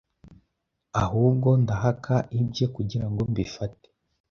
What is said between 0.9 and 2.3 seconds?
ahubwo ndahaka